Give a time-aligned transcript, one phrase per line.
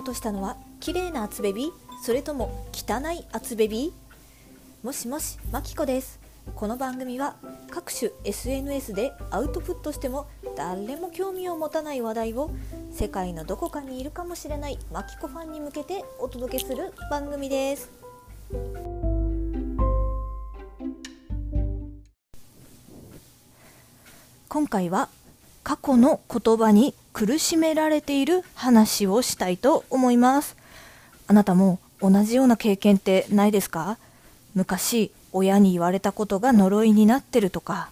[0.00, 1.70] うとしたのは綺麗な厚ベビー？
[2.02, 4.86] それとも汚い厚ベビー？
[4.86, 6.18] もしもしまきこです。
[6.54, 7.36] この番組は
[7.70, 12.50] 各種 SNS でアウトプットしても誰も興味を持たない話題を
[12.90, 17.90] 世界のどこかにいるかもしれないマキコファンに向けてお届けする番組です。
[24.48, 25.08] 今回は
[25.62, 30.56] 過去の言葉に苦しめられている話をしたいと思います。
[31.26, 33.98] あなたも同じような経験ってないですか？
[34.54, 37.90] 昔親に言われたことが呪いになってるとか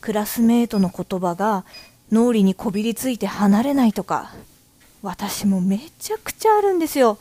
[0.00, 1.64] クラスメートの言葉が
[2.10, 4.32] 脳裏にこびりついて離れないとか
[5.02, 7.18] 私もめちゃくちゃあるんですよ。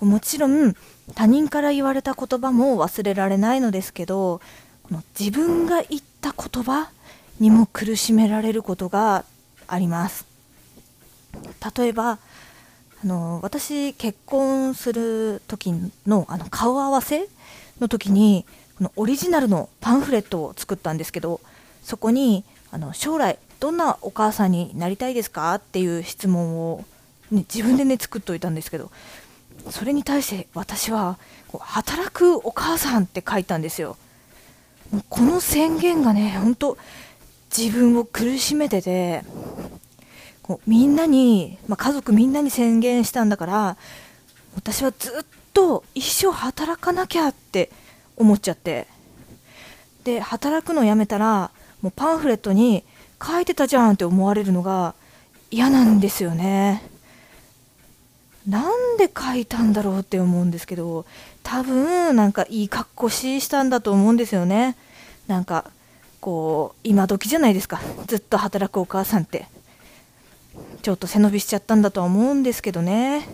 [0.00, 0.74] もちろん
[1.14, 4.40] 他人から言われた言葉も忘れられないのですけど
[4.82, 6.90] この自分が言った言葉
[7.40, 9.24] にも苦しめられることが
[9.66, 10.33] あります。
[11.76, 12.18] 例えば
[13.02, 15.72] あの私結婚する時
[16.06, 17.28] のあの顔合わせ
[17.80, 18.44] の時に
[18.78, 21.40] このオリジナルのパンフレットを作ったんですけど
[21.82, 25.54] そこにあの将来どんなお母さんになりたいですか？
[25.54, 26.84] っていう質問を、
[27.30, 28.90] ね、自分でね作っといたんですけど
[29.70, 33.96] それに対して私はこう働くお母さんって書いたんですよ。
[34.90, 36.76] もうこの宣言がね本当
[37.56, 39.22] 自分を苦しめてて
[40.44, 43.76] こうみんなに、まあ、家族みんなに宣言したんだから
[44.54, 47.70] 私はずっと一生働かなきゃって
[48.16, 48.86] 思っちゃって。
[50.04, 52.84] で働くのやめたらもうパンフレットに
[53.26, 54.94] 書いてたじゃんって思われるのが
[55.50, 56.82] 嫌なんですよね。
[58.46, 61.06] なんで書いたんだろうって思うんですけど
[61.42, 64.76] 多分なんかいい格好ししたんだと思うんですよね。
[65.26, 65.70] なんか
[66.20, 67.80] こう今時じゃないですか。
[68.06, 69.46] ずっと働くお母さんって。
[70.84, 73.26] ちょっと背伸びしちゃったんだとは思うんですけどね。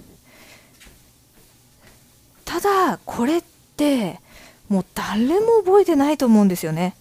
[2.45, 3.43] ただこれっ
[3.77, 4.21] て
[4.69, 6.95] もう誰も覚えてないと思うんですよね。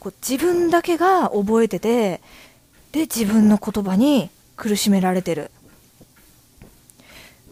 [0.00, 2.22] こう自分だけが覚えてて
[2.92, 5.50] で自分の言葉に苦しめられてる。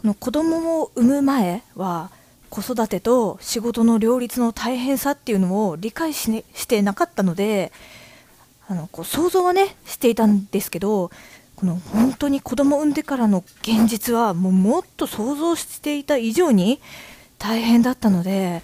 [0.03, 2.11] の子供を産む前は
[2.49, 7.71] 子育てと仕事の両立の大変さっていうのを理解し,、ね、してなかったので
[8.67, 11.11] あのこう想像はねしていたんですけど
[11.57, 16.81] この本当に子供を産んでからの現実はもうもっと想像していた以上に
[17.39, 18.63] 大変だったので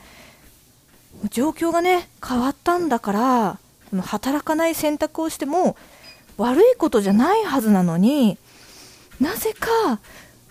[1.30, 3.58] 状況がね変わったんだから
[3.90, 5.76] この働かない選択をしても
[6.36, 8.38] 悪いことじゃないはずなのに
[9.20, 10.00] なぜか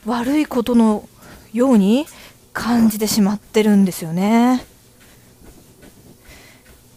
[0.06, 1.08] 悪いことの
[1.54, 2.06] ように
[2.54, 4.64] 感じてしまってるんですよね。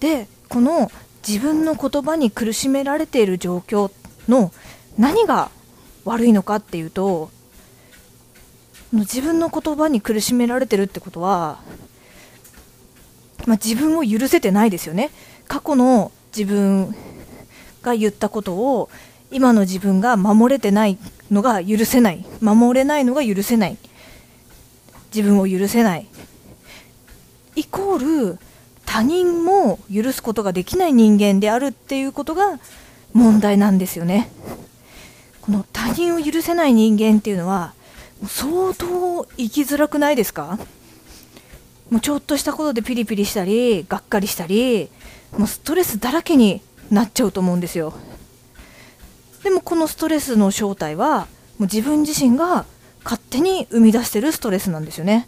[0.01, 0.91] でこの
[1.27, 3.91] 自分の言葉に苦しめられている状況
[4.29, 4.53] の
[4.99, 5.51] 何が
[6.05, 7.31] 悪いのかっていうと
[8.93, 11.59] 自分の言葉に苦しめられてるってことは、
[13.47, 15.11] まあ、自分を許せてないですよね。
[15.49, 16.95] 過去の自分
[17.83, 18.91] が言ったことを
[19.31, 20.99] 今の自分が守れてない
[21.31, 22.25] のが許せない。
[22.43, 23.79] 守れないのが許せない。
[25.15, 26.07] 自分を許せない。
[27.57, 28.39] イコール
[28.85, 32.61] 他人も許すことができない人間であるっていうことが
[33.15, 34.31] 問題なんですよね。
[35.43, 37.75] この他人を許せない人間っていうのは
[38.27, 40.59] 相当生きづらくないですか？
[41.91, 44.89] もうちょっとしたことでピリピリしたりがっかりしたり
[45.37, 47.93] もうストレスだらけになっちゃうと思うんですよ。
[49.43, 51.27] でもこのストレスの正体は
[51.59, 52.65] もう自分自身が
[53.03, 55.27] 勝手に生み出してるストレスなんですよね。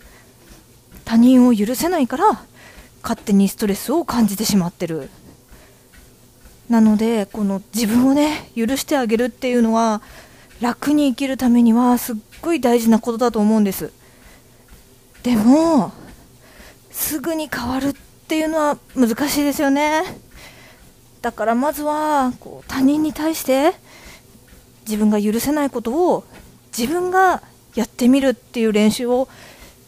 [1.04, 2.44] 他人を許せないから
[3.02, 5.10] 勝手にストレスを感じてしまってる。
[6.69, 10.02] なのでこの自分をね許してあげるっていうのは
[10.60, 13.92] 楽に生きるためにはすっごい大事なことだと思うんです。
[15.22, 15.92] でも
[16.91, 17.94] すぐに変わるっ
[18.28, 20.02] ていうのは難しいですよね。
[21.22, 23.72] だからまずはこう他人に対して
[24.87, 26.25] 自分が許せないことを
[26.76, 27.43] 自分が
[27.75, 29.28] やってみるっていう練習を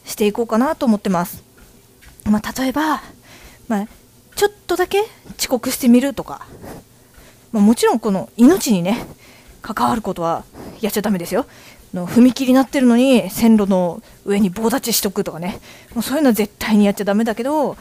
[0.03, 1.43] していこうかなと思ってます、
[2.25, 3.01] まあ、例えば、
[3.67, 3.87] まあ、
[4.35, 5.03] ちょっとだけ
[5.37, 6.47] 遅刻してみるとか、
[7.51, 9.05] まあ、もちろんこの命にね
[9.61, 10.43] 関わることは
[10.81, 11.45] やっちゃだめですよ。
[11.93, 15.59] の踏切になってるのに線路の上に棒立ちしとくとかね。
[15.93, 17.77] もうそういうのは絶対にやっちゃだめだけど、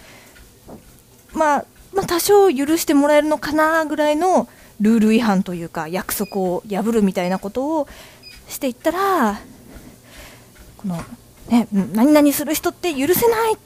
[1.33, 4.49] まあ、まあ多少許してもらえるのかなぐらいの
[4.81, 7.89] ルール違反というか約束を破るみたいなことを
[8.49, 9.41] していったら
[10.77, 11.03] この、
[11.49, 13.57] ね、何々する人って許せない。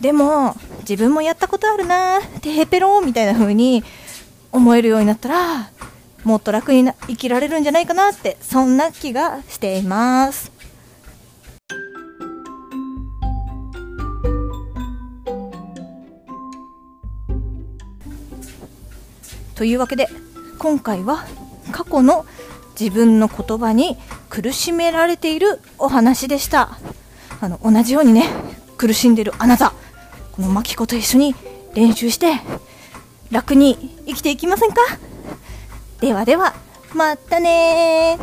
[0.00, 3.82] でも自分もやったことあるなてへぺろみたいな風に
[4.54, 5.70] 思えるようになったら
[6.22, 10.52] もっと楽にな生きられるんじゃないかなってそんな気がしています。
[19.56, 20.08] というわけで
[20.58, 21.24] 今回は
[21.70, 22.24] 過去の
[22.78, 23.96] 自分の言葉に
[24.28, 26.76] 苦しめられているお話でした
[27.40, 28.28] あの同じようにね
[28.76, 29.72] 苦しんでるあなた
[30.32, 31.36] このマキコと一緒に
[31.74, 32.40] 練習して
[33.34, 33.74] 楽に
[34.06, 34.76] 生きていきませんか？
[36.00, 36.54] ではでは
[36.94, 38.16] またね